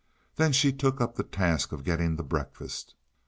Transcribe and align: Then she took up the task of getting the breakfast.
Then 0.37 0.51
she 0.51 0.73
took 0.73 0.99
up 0.99 1.13
the 1.13 1.21
task 1.23 1.71
of 1.71 1.83
getting 1.83 2.15
the 2.15 2.23
breakfast. 2.23 2.95